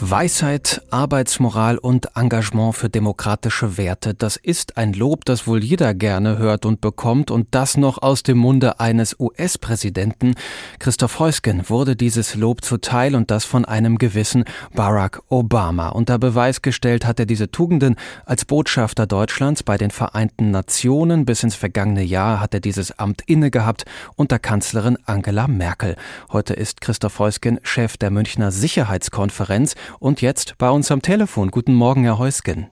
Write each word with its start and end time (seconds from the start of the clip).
Weisheit, 0.00 0.82
Arbeitsmoral 0.90 1.76
und 1.76 2.10
Engagement 2.14 2.76
für 2.76 2.88
demokratische 2.88 3.76
Werte, 3.76 4.14
das 4.14 4.36
ist 4.36 4.76
ein 4.76 4.92
Lob, 4.92 5.24
das 5.24 5.48
wohl 5.48 5.64
jeder 5.64 5.92
gerne 5.92 6.38
hört 6.38 6.66
und 6.66 6.80
bekommt, 6.80 7.32
und 7.32 7.48
das 7.50 7.76
noch 7.76 8.00
aus 8.00 8.22
dem 8.22 8.38
Munde 8.38 8.78
eines 8.78 9.18
US-Präsidenten. 9.18 10.34
Christoph 10.78 11.18
Heusgen 11.18 11.68
wurde 11.68 11.96
dieses 11.96 12.36
Lob 12.36 12.64
zuteil 12.64 13.16
und 13.16 13.32
das 13.32 13.44
von 13.44 13.64
einem 13.64 13.98
gewissen 13.98 14.44
Barack 14.72 15.20
Obama. 15.28 15.88
Unter 15.88 16.18
Beweis 16.18 16.62
gestellt 16.62 17.04
hat 17.04 17.18
er 17.18 17.26
diese 17.26 17.50
Tugenden 17.50 17.96
als 18.24 18.44
Botschafter 18.44 19.06
Deutschlands 19.06 19.64
bei 19.64 19.78
den 19.78 19.90
Vereinten 19.90 20.52
Nationen. 20.52 21.26
Bis 21.26 21.42
ins 21.42 21.56
vergangene 21.56 22.04
Jahr 22.04 22.40
hat 22.40 22.54
er 22.54 22.60
dieses 22.60 22.98
Amt 22.98 23.22
inne 23.26 23.50
gehabt 23.50 23.84
unter 24.14 24.38
Kanzlerin 24.38 24.96
Angela 25.06 25.48
Merkel. 25.48 25.96
Heute 26.32 26.54
ist 26.54 26.80
Christoph 26.80 27.18
Heusgen 27.18 27.58
Chef 27.64 27.96
der 27.96 28.10
Münchner 28.10 28.52
Sicherheitskonferenz 28.52 29.74
und 29.98 30.20
jetzt 30.20 30.58
bei 30.58 30.70
uns 30.70 30.90
am 30.90 31.02
Telefon. 31.02 31.50
Guten 31.50 31.74
Morgen, 31.74 32.04
Herr 32.04 32.18
Heusgen. 32.18 32.68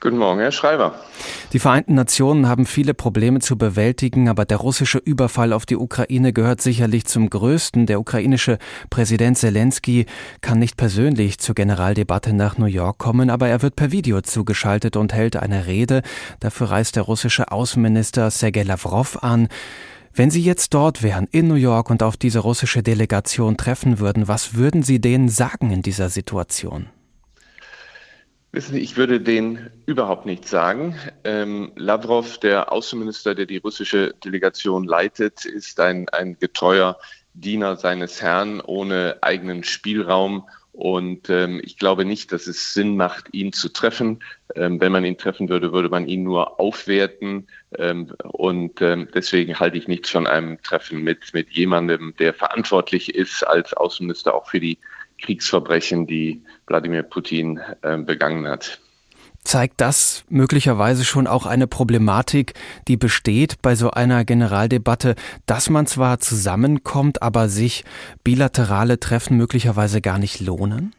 Guten 0.00 0.18
Morgen, 0.18 0.40
Herr 0.40 0.52
Schreiber. 0.52 0.94
Die 1.52 1.58
Vereinten 1.58 1.94
Nationen 1.94 2.48
haben 2.48 2.66
viele 2.66 2.94
Probleme 2.94 3.40
zu 3.40 3.56
bewältigen, 3.56 4.28
aber 4.28 4.44
der 4.44 4.58
russische 4.58 4.98
Überfall 4.98 5.52
auf 5.52 5.66
die 5.66 5.76
Ukraine 5.76 6.32
gehört 6.32 6.60
sicherlich 6.60 7.06
zum 7.06 7.30
größten. 7.30 7.86
Der 7.86 8.00
ukrainische 8.00 8.58
Präsident 8.90 9.38
Zelensky 9.38 10.06
kann 10.40 10.58
nicht 10.58 10.76
persönlich 10.76 11.38
zur 11.38 11.54
Generaldebatte 11.54 12.32
nach 12.32 12.58
New 12.58 12.66
York 12.66 12.98
kommen, 12.98 13.30
aber 13.30 13.48
er 13.48 13.62
wird 13.62 13.76
per 13.76 13.90
Video 13.92 14.20
zugeschaltet 14.20 14.96
und 14.96 15.12
hält 15.12 15.36
eine 15.36 15.66
Rede. 15.66 16.02
Dafür 16.40 16.70
reist 16.70 16.96
der 16.96 17.04
russische 17.04 17.50
Außenminister 17.50 18.30
Sergei 18.30 18.62
Lavrov 18.62 19.22
an. 19.22 19.48
Wenn 20.18 20.32
Sie 20.32 20.42
jetzt 20.42 20.74
dort 20.74 21.04
wären, 21.04 21.28
in 21.30 21.46
New 21.46 21.54
York 21.54 21.90
und 21.90 22.02
auf 22.02 22.16
diese 22.16 22.40
russische 22.40 22.82
Delegation 22.82 23.56
treffen 23.56 24.00
würden, 24.00 24.26
was 24.26 24.56
würden 24.56 24.82
Sie 24.82 25.00
denen 25.00 25.28
sagen 25.28 25.70
in 25.70 25.80
dieser 25.80 26.08
Situation? 26.08 26.88
Wissen 28.50 28.74
Sie, 28.74 28.80
ich 28.80 28.96
würde 28.96 29.20
denen 29.20 29.70
überhaupt 29.86 30.26
nichts 30.26 30.50
sagen. 30.50 30.96
Ähm, 31.22 31.70
Lavrov, 31.76 32.38
der 32.38 32.72
Außenminister, 32.72 33.36
der 33.36 33.46
die 33.46 33.58
russische 33.58 34.12
Delegation 34.24 34.82
leitet, 34.82 35.44
ist 35.44 35.78
ein, 35.78 36.08
ein 36.08 36.36
getreuer 36.40 36.98
Diener 37.34 37.76
seines 37.76 38.20
Herrn 38.20 38.60
ohne 38.60 39.18
eigenen 39.20 39.62
Spielraum 39.62 40.48
und 40.78 41.28
ähm, 41.28 41.60
ich 41.64 41.76
glaube 41.76 42.04
nicht, 42.04 42.30
dass 42.30 42.46
es 42.46 42.72
Sinn 42.72 42.96
macht, 42.96 43.34
ihn 43.34 43.52
zu 43.52 43.68
treffen. 43.68 44.22
Ähm, 44.54 44.80
wenn 44.80 44.92
man 44.92 45.04
ihn 45.04 45.18
treffen 45.18 45.48
würde, 45.48 45.72
würde 45.72 45.88
man 45.88 46.06
ihn 46.06 46.22
nur 46.22 46.60
aufwerten. 46.60 47.48
Ähm, 47.76 48.14
und 48.22 48.80
ähm, 48.80 49.08
deswegen 49.12 49.58
halte 49.58 49.76
ich 49.76 49.88
nichts 49.88 50.08
von 50.10 50.28
einem 50.28 50.62
Treffen 50.62 51.02
mit, 51.02 51.34
mit 51.34 51.50
jemandem, 51.50 52.14
der 52.20 52.32
verantwortlich 52.32 53.12
ist 53.12 53.42
als 53.42 53.74
Außenminister 53.74 54.32
auch 54.32 54.46
für 54.46 54.60
die 54.60 54.78
Kriegsverbrechen, 55.20 56.06
die 56.06 56.44
Wladimir 56.68 57.02
Putin 57.02 57.58
ähm, 57.82 58.06
begangen 58.06 58.46
hat 58.46 58.78
zeigt 59.48 59.80
das 59.80 60.24
möglicherweise 60.28 61.04
schon 61.04 61.26
auch 61.26 61.46
eine 61.46 61.66
Problematik, 61.66 62.52
die 62.86 62.96
besteht 62.96 63.62
bei 63.62 63.74
so 63.74 63.90
einer 63.90 64.24
Generaldebatte, 64.24 65.14
dass 65.46 65.70
man 65.70 65.86
zwar 65.86 66.20
zusammenkommt, 66.20 67.22
aber 67.22 67.48
sich 67.48 67.84
bilaterale 68.22 69.00
Treffen 69.00 69.36
möglicherweise 69.36 70.00
gar 70.00 70.18
nicht 70.18 70.40
lohnen? 70.40 70.94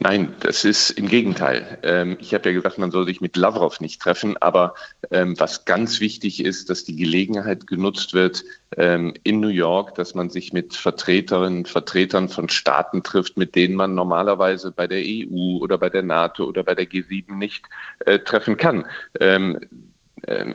Nein, 0.00 0.34
das 0.40 0.64
ist 0.64 0.90
im 0.90 1.08
Gegenteil. 1.08 1.78
Ähm, 1.82 2.16
ich 2.20 2.34
habe 2.34 2.48
ja 2.48 2.54
gesagt, 2.54 2.78
man 2.78 2.90
soll 2.90 3.06
sich 3.06 3.20
mit 3.20 3.36
Lavrov 3.36 3.80
nicht 3.80 4.00
treffen, 4.00 4.36
aber 4.38 4.74
ähm, 5.10 5.38
was 5.38 5.64
ganz 5.64 6.00
wichtig 6.00 6.44
ist, 6.44 6.68
dass 6.70 6.84
die 6.84 6.96
Gelegenheit 6.96 7.66
genutzt 7.66 8.12
wird 8.12 8.44
ähm, 8.76 9.14
in 9.22 9.40
New 9.40 9.48
York, 9.48 9.94
dass 9.94 10.14
man 10.14 10.28
sich 10.28 10.52
mit 10.52 10.74
Vertreterinnen 10.74 11.58
und 11.58 11.68
Vertretern 11.68 12.28
von 12.28 12.48
Staaten 12.48 13.02
trifft, 13.02 13.36
mit 13.36 13.54
denen 13.54 13.74
man 13.74 13.94
normalerweise 13.94 14.72
bei 14.72 14.86
der 14.86 15.02
EU 15.02 15.58
oder 15.58 15.78
bei 15.78 15.88
der 15.88 16.02
NATO 16.02 16.44
oder 16.44 16.62
bei 16.62 16.74
der 16.74 16.86
G7 16.86 17.34
nicht 17.34 17.64
äh, 18.04 18.18
treffen 18.18 18.56
kann 18.56 18.84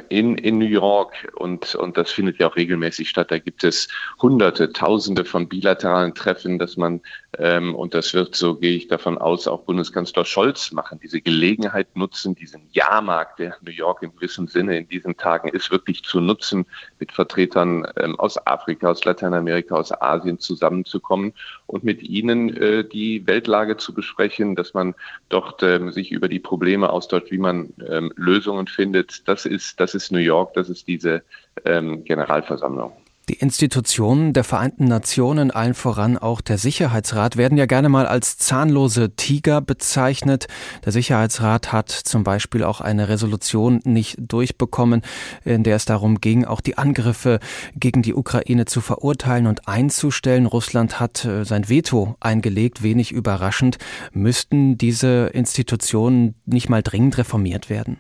in, 0.10 0.38
in 0.38 0.58
New 0.58 0.66
York 0.66 1.32
und, 1.36 1.76
und 1.76 1.96
das 1.96 2.12
findet 2.12 2.40
ja 2.40 2.48
auch 2.48 2.56
regelmäßig 2.56 3.10
statt. 3.10 3.32
Da 3.32 3.38
gibt 3.38 3.64
es 3.64 3.88
Hunderte, 4.22 4.74
Tausende 4.74 5.24
von 5.24 5.48
bilateralen 5.48 6.16
Treffen, 6.16 6.58
dass 6.60 6.78
man, 6.78 7.02
und 7.40 7.94
das 7.94 8.14
wird, 8.14 8.36
so 8.36 8.56
gehe 8.56 8.76
ich 8.76 8.90
davon 8.90 9.18
aus, 9.18 9.48
auch 9.48 9.62
Bundeskanzler 9.62 10.26
Scholz 10.26 10.74
machen, 10.74 11.00
diese 11.02 11.22
Gelegenheit 11.22 11.96
nutzen, 11.96 12.36
diesen 12.36 12.68
Jahrmarkt, 12.74 13.40
der 13.40 13.56
New 13.62 13.72
York 13.72 14.04
in 14.04 14.14
gewissem 14.14 14.48
Sinne 14.48 14.78
in 14.78 14.88
diesen 14.90 15.16
Tagen 15.16 15.48
ist, 15.48 15.72
wirklich 15.72 16.04
zu 16.04 16.20
nutzen, 16.20 16.66
mit 17.00 17.14
Vertretern 17.14 17.88
ähm, 17.98 18.20
aus 18.20 18.46
Afrika, 18.46 18.90
aus 18.90 19.06
Lateinamerika, 19.06 19.76
aus 19.76 19.94
Asien 19.94 20.40
zusammenzukommen 20.40 21.34
und 21.68 21.86
mit 21.86 22.04
ihnen 22.04 22.56
äh, 22.58 22.84
die 22.84 23.26
Weltlage 23.26 23.78
zu 23.78 23.94
besprechen, 23.94 24.56
dass 24.56 24.74
man 24.74 24.94
dort 25.30 25.64
ähm, 25.64 25.92
sich 25.92 26.12
über 26.12 26.28
die 26.28 26.40
Probleme 26.40 26.90
austauscht, 26.90 27.32
wie 27.32 27.38
man 27.38 27.74
ähm, 27.88 28.12
Lösungen 28.18 28.68
findet. 28.68 29.28
Das 29.30 29.46
ist 29.46 29.80
das 29.80 29.96
ist 29.96 30.12
New 30.12 30.20
York, 30.20 30.54
das 30.54 30.70
ist 30.70 30.88
diese 30.88 31.24
ähm, 31.64 32.04
Generalversammlung. 32.04 33.01
Die 33.30 33.36
Institutionen 33.36 34.34
der 34.34 34.44
Vereinten 34.44 34.86
Nationen, 34.86 35.52
allen 35.52 35.76
voran 35.76 36.18
auch 36.18 36.42
der 36.42 36.58
Sicherheitsrat, 36.58 37.38
werden 37.38 37.58
ja 37.58 37.68
gerne 37.68 37.88
mal 37.88 38.08
als 38.08 38.38
zahnlose 38.38 39.16
Tiger 39.16 39.62
bezeichnet. 39.62 40.48
Der 40.84 40.92
Sicherheitsrat 40.92 41.72
hat 41.72 41.92
zum 41.92 42.24
Beispiel 42.24 42.64
auch 42.64 42.82
eine 42.82 43.10
Resolution 43.10 43.80
nicht 43.84 44.18
durchbekommen, 44.20 45.04
in 45.46 45.64
der 45.64 45.76
es 45.76 45.86
darum 45.86 46.20
ging, 46.20 46.46
auch 46.46 46.62
die 46.62 46.80
Angriffe 46.80 47.40
gegen 47.76 48.02
die 48.02 48.16
Ukraine 48.16 48.66
zu 48.66 48.82
verurteilen 48.82 49.46
und 49.46 49.68
einzustellen. 49.68 50.48
Russland 50.48 51.00
hat 51.00 51.24
äh, 51.24 51.46
sein 51.46 51.70
Veto 51.70 52.16
eingelegt, 52.20 52.82
wenig 52.82 53.12
überraschend. 53.12 53.78
Müssten 54.14 54.80
diese 54.80 55.28
Institutionen 55.28 56.34
nicht 56.46 56.70
mal 56.70 56.82
dringend 56.82 57.20
reformiert 57.20 57.70
werden? 57.70 58.00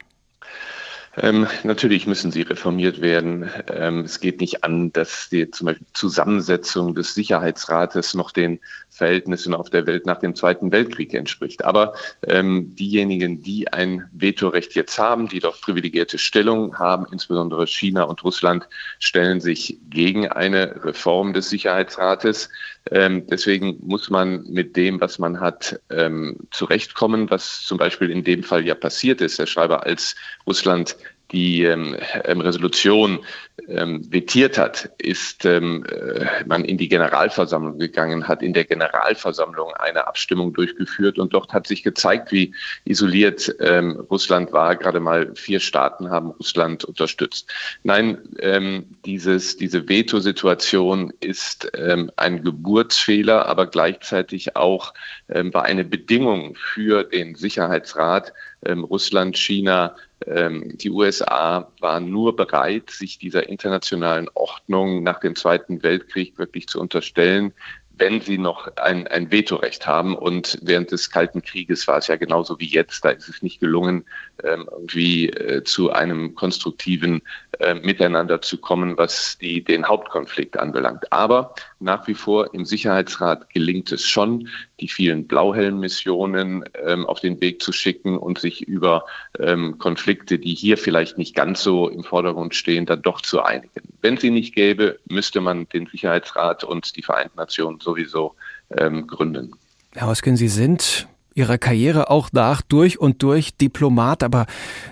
Ähm, 1.17 1.45
natürlich 1.63 2.07
müssen 2.07 2.31
sie 2.31 2.43
reformiert 2.43 3.01
werden. 3.01 3.49
Ähm, 3.67 4.01
es 4.01 4.21
geht 4.21 4.39
nicht 4.39 4.63
an, 4.63 4.93
dass 4.93 5.27
die 5.29 5.51
zum 5.51 5.65
Beispiel 5.65 5.87
Zusammensetzung 5.93 6.95
des 6.95 7.13
Sicherheitsrates 7.13 8.13
noch 8.13 8.31
den 8.31 8.59
Verhältnissen 8.89 9.53
auf 9.53 9.69
der 9.69 9.85
Welt 9.87 10.05
nach 10.05 10.19
dem 10.19 10.35
Zweiten 10.35 10.71
Weltkrieg 10.71 11.13
entspricht. 11.13 11.65
Aber 11.65 11.95
ähm, 12.25 12.75
diejenigen, 12.75 13.41
die 13.41 13.71
ein 13.71 14.09
Vetorecht 14.13 14.73
jetzt 14.75 14.97
haben, 14.99 15.27
die 15.27 15.39
doch 15.39 15.59
privilegierte 15.59 16.17
Stellung 16.17 16.79
haben, 16.79 17.05
insbesondere 17.11 17.67
China 17.67 18.03
und 18.03 18.23
Russland, 18.23 18.67
stellen 18.99 19.41
sich 19.41 19.79
gegen 19.89 20.29
eine 20.29 20.85
Reform 20.85 21.33
des 21.33 21.49
Sicherheitsrates. 21.49 22.49
Ähm, 22.89 23.27
deswegen 23.27 23.77
muss 23.83 24.09
man 24.09 24.43
mit 24.43 24.75
dem, 24.75 24.99
was 24.99 25.19
man 25.19 25.39
hat, 25.39 25.79
ähm, 25.91 26.37
zurechtkommen, 26.49 27.29
was 27.29 27.61
zum 27.63 27.77
Beispiel 27.77 28.09
in 28.09 28.23
dem 28.23 28.43
Fall 28.43 28.65
ja 28.65 28.73
passiert 28.73 29.21
ist. 29.21 29.37
Herr 29.37 29.45
Schreiber, 29.45 29.85
als 29.85 30.15
Russland 30.47 30.95
die 31.31 31.63
ähm, 31.63 31.95
ähm, 32.25 32.41
Resolution 32.41 33.19
ähm, 33.67 34.01
vetiert 34.11 34.57
hat, 34.57 34.91
ist 34.97 35.45
ähm, 35.45 35.85
äh, 35.85 36.25
man 36.45 36.65
in 36.65 36.77
die 36.77 36.89
Generalversammlung 36.89 37.79
gegangen, 37.79 38.27
hat 38.27 38.41
in 38.41 38.53
der 38.53 38.65
Generalversammlung 38.65 39.73
eine 39.75 40.07
Abstimmung 40.07 40.53
durchgeführt 40.53 41.19
und 41.19 41.33
dort 41.33 41.53
hat 41.53 41.67
sich 41.67 41.83
gezeigt, 41.83 42.31
wie 42.31 42.53
isoliert 42.85 43.53
ähm, 43.59 44.05
Russland 44.09 44.51
war. 44.51 44.75
Gerade 44.75 44.99
mal 44.99 45.33
vier 45.35 45.59
Staaten 45.59 46.09
haben 46.09 46.31
Russland 46.31 46.83
unterstützt. 46.83 47.49
Nein, 47.83 48.17
ähm, 48.39 48.85
dieses, 49.05 49.57
diese 49.57 49.87
Veto-Situation 49.87 51.13
ist 51.19 51.71
ähm, 51.75 52.11
ein 52.17 52.43
Geburtsfehler, 52.43 53.45
aber 53.45 53.67
gleichzeitig 53.67 54.55
auch 54.55 54.93
ähm, 55.29 55.53
war 55.53 55.63
eine 55.63 55.85
Bedingung 55.85 56.55
für 56.55 57.03
den 57.03 57.35
Sicherheitsrat, 57.35 58.33
ähm, 58.65 58.83
Russland, 58.83 59.37
China, 59.37 59.95
die 60.27 60.91
USA 60.91 61.71
waren 61.79 62.09
nur 62.09 62.35
bereit, 62.35 62.91
sich 62.91 63.17
dieser 63.17 63.49
internationalen 63.49 64.29
Ordnung 64.33 65.03
nach 65.03 65.19
dem 65.19 65.35
Zweiten 65.35 65.81
Weltkrieg 65.81 66.37
wirklich 66.37 66.67
zu 66.67 66.79
unterstellen, 66.79 67.53
wenn 68.01 68.19
sie 68.19 68.39
noch 68.39 68.75
ein, 68.77 69.07
ein 69.07 69.31
Vetorecht 69.31 69.85
haben. 69.85 70.15
Und 70.15 70.57
während 70.61 70.91
des 70.91 71.11
Kalten 71.11 71.41
Krieges 71.41 71.87
war 71.87 71.99
es 71.99 72.07
ja 72.07 72.15
genauso 72.15 72.59
wie 72.59 72.67
jetzt. 72.67 73.05
Da 73.05 73.09
ist 73.09 73.29
es 73.29 73.43
nicht 73.43 73.59
gelungen, 73.59 74.05
ähm, 74.43 74.67
irgendwie 74.71 75.29
äh, 75.29 75.63
zu 75.63 75.91
einem 75.91 76.33
konstruktiven 76.33 77.21
äh, 77.59 77.75
Miteinander 77.75 78.41
zu 78.41 78.57
kommen, 78.57 78.97
was 78.97 79.37
die, 79.37 79.63
den 79.63 79.85
Hauptkonflikt 79.85 80.57
anbelangt. 80.57 81.11
Aber 81.11 81.53
nach 81.79 82.07
wie 82.07 82.13
vor 82.13 82.53
im 82.53 82.65
Sicherheitsrat 82.65 83.49
gelingt 83.49 83.91
es 83.91 84.05
schon, 84.05 84.47
die 84.79 84.87
vielen 84.87 85.27
Blauhelm-Missionen 85.27 86.63
ähm, 86.85 87.05
auf 87.05 87.19
den 87.19 87.41
Weg 87.41 87.61
zu 87.61 87.71
schicken 87.71 88.17
und 88.17 88.39
sich 88.39 88.61
über 88.67 89.05
ähm, 89.39 89.77
Konflikte, 89.79 90.39
die 90.39 90.55
hier 90.55 90.77
vielleicht 90.77 91.17
nicht 91.17 91.35
ganz 91.35 91.61
so 91.61 91.89
im 91.89 92.03
Vordergrund 92.03 92.55
stehen, 92.55 92.85
dann 92.85 93.01
doch 93.01 93.21
zu 93.21 93.41
einigen. 93.43 93.81
Wenn 94.01 94.17
sie 94.17 94.31
nicht 94.31 94.55
gäbe, 94.55 94.99
müsste 95.09 95.41
man 95.41 95.67
den 95.69 95.87
Sicherheitsrat 95.87 96.63
und 96.63 96.95
die 96.95 97.03
Vereinten 97.03 97.37
Nationen 97.37 97.79
sowieso 97.79 98.35
ähm, 98.77 99.07
gründen. 99.07 99.51
Herr 99.93 100.07
Hoskin, 100.07 100.37
Sie 100.37 100.47
sind 100.47 101.07
Ihrer 101.33 101.57
Karriere 101.57 102.09
auch 102.09 102.29
nach, 102.33 102.61
durch 102.61 102.99
und 102.99 103.23
durch 103.23 103.55
Diplomat, 103.55 104.21
aber 104.21 104.47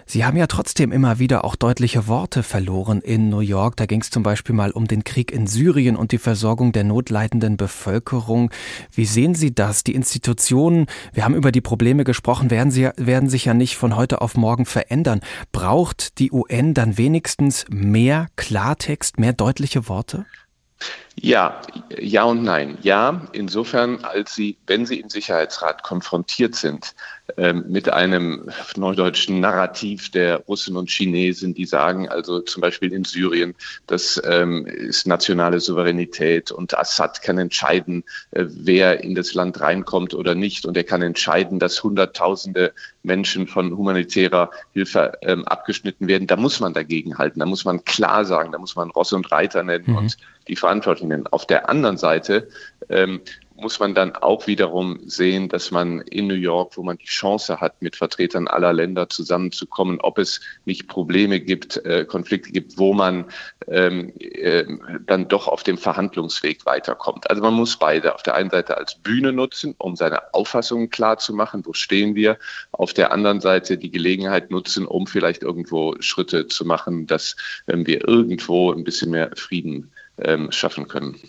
Sie 0.05 0.23
haben 0.23 0.37
ja 0.37 0.47
trotzdem 0.47 0.91
immer 0.91 1.19
wieder 1.19 1.43
auch 1.43 1.55
deutliche 1.55 2.07
Worte 2.07 2.43
verloren 2.43 3.01
in 3.01 3.29
New 3.29 3.41
York. 3.41 3.75
Da 3.75 3.85
ging 3.85 4.01
es 4.01 4.09
zum 4.09 4.23
Beispiel 4.23 4.55
mal 4.55 4.71
um 4.71 4.87
den 4.87 5.03
Krieg 5.03 5.31
in 5.31 5.47
Syrien 5.47 5.95
und 5.97 6.11
die 6.13 6.17
Versorgung 6.17 6.71
der 6.71 6.85
notleidenden 6.85 7.57
Bevölkerung. 7.57 8.51
Wie 8.91 9.05
sehen 9.05 9.35
Sie 9.35 9.53
das? 9.53 9.83
Die 9.83 9.95
Institutionen, 9.95 10.85
wir 11.13 11.25
haben 11.25 11.35
über 11.35 11.51
die 11.51 11.61
Probleme 11.61 12.05
gesprochen, 12.05 12.49
werden, 12.49 12.71
sie, 12.71 12.89
werden 12.95 13.29
sich 13.29 13.45
ja 13.45 13.53
nicht 13.53 13.75
von 13.75 13.95
heute 13.95 14.21
auf 14.21 14.37
morgen 14.37 14.65
verändern. 14.65 15.19
Braucht 15.51 16.19
die 16.19 16.31
UN 16.31 16.73
dann 16.73 16.97
wenigstens 16.97 17.65
mehr 17.69 18.27
Klartext, 18.37 19.19
mehr 19.19 19.33
deutliche 19.33 19.89
Worte? 19.89 20.25
Ja, 21.21 21.61
ja 21.97 22.23
und 22.23 22.43
nein. 22.43 22.77
Ja, 22.81 23.27
insofern, 23.33 24.03
als 24.03 24.35
sie, 24.35 24.57
wenn 24.67 24.85
sie 24.85 24.99
im 24.99 25.09
Sicherheitsrat 25.09 25.83
konfrontiert 25.83 26.55
sind 26.55 26.95
ähm, 27.37 27.65
mit 27.67 27.89
einem 27.89 28.49
neudeutschen 28.75 29.39
Narrativ 29.39 30.11
der 30.11 30.37
Russen 30.47 30.77
und 30.77 30.89
Chinesen, 30.89 31.53
die 31.53 31.65
sagen, 31.65 32.07
also 32.09 32.39
zum 32.39 32.61
Beispiel 32.61 32.93
in 32.93 33.03
Syrien, 33.03 33.55
das 33.87 34.21
ähm, 34.25 34.65
ist 34.65 35.07
nationale 35.07 35.59
Souveränität 35.59 36.51
und 36.51 36.77
Assad 36.77 37.21
kann 37.21 37.37
entscheiden, 37.37 38.03
äh, 38.31 38.45
wer 38.47 39.03
in 39.03 39.15
das 39.15 39.33
Land 39.33 39.59
reinkommt 39.59 40.13
oder 40.13 40.35
nicht. 40.35 40.65
Und 40.65 40.77
er 40.77 40.83
kann 40.83 41.01
entscheiden, 41.01 41.59
dass 41.59 41.83
Hunderttausende 41.83 42.73
Menschen 43.03 43.47
von 43.47 43.75
humanitärer 43.75 44.49
Hilfe 44.73 45.13
ähm, 45.21 45.45
abgeschnitten 45.45 46.07
werden. 46.07 46.27
Da 46.27 46.35
muss 46.35 46.59
man 46.59 46.73
dagegen 46.73 47.17
halten. 47.17 47.39
Da 47.39 47.45
muss 47.45 47.65
man 47.65 47.83
klar 47.83 48.25
sagen, 48.25 48.51
da 48.51 48.57
muss 48.57 48.75
man 48.75 48.89
Ross 48.91 49.13
und 49.13 49.31
Reiter 49.31 49.63
nennen 49.63 49.85
mhm. 49.87 49.97
und 49.97 50.17
die 50.47 50.55
Verantwortlichen. 51.09 51.27
Auf 51.27 51.45
der 51.45 51.69
anderen 51.69 51.97
Seite 51.97 52.47
ähm, 52.89 53.21
muss 53.61 53.79
man 53.79 53.93
dann 53.93 54.15
auch 54.15 54.47
wiederum 54.47 54.99
sehen, 55.05 55.49
dass 55.49 55.69
man 55.71 55.99
in 55.99 56.27
New 56.27 56.33
York, 56.33 56.77
wo 56.77 56.83
man 56.83 56.97
die 56.97 57.05
Chance 57.05 57.59
hat, 57.59 57.81
mit 57.81 57.97
Vertretern 57.97 58.47
aller 58.47 58.71
Länder 58.71 59.09
zusammenzukommen, 59.09 59.99
ob 59.99 60.17
es 60.17 60.39
nicht 60.63 60.87
Probleme 60.87 61.41
gibt, 61.41 61.75
äh, 61.85 62.05
Konflikte 62.05 62.51
gibt, 62.51 62.77
wo 62.77 62.93
man 62.93 63.25
ähm, 63.67 64.13
äh, 64.17 64.63
dann 65.05 65.27
doch 65.27 65.49
auf 65.49 65.63
dem 65.63 65.77
Verhandlungsweg 65.77 66.65
weiterkommt. 66.65 67.29
Also 67.29 67.41
man 67.41 67.53
muss 67.53 67.77
beide 67.77 68.15
auf 68.15 68.23
der 68.23 68.35
einen 68.35 68.49
Seite 68.49 68.77
als 68.77 68.95
Bühne 68.95 69.33
nutzen, 69.33 69.75
um 69.77 69.97
seine 69.97 70.33
Auffassungen 70.33 70.89
klar 70.89 71.17
zu 71.17 71.33
machen, 71.33 71.65
wo 71.65 71.73
stehen 71.73 72.15
wir, 72.15 72.37
auf 72.71 72.93
der 72.93 73.11
anderen 73.11 73.41
Seite 73.41 73.77
die 73.77 73.91
Gelegenheit 73.91 74.51
nutzen, 74.51 74.87
um 74.87 75.05
vielleicht 75.05 75.43
irgendwo 75.43 75.95
Schritte 75.99 76.47
zu 76.47 76.63
machen, 76.63 77.07
dass 77.07 77.35
ähm, 77.67 77.85
wir 77.85 78.07
irgendwo 78.07 78.71
ein 78.71 78.85
bisschen 78.85 79.11
mehr 79.11 79.31
Frieden 79.35 79.91
ähm, 80.21 80.51
schaffen 80.51 80.87
können. 80.87 81.19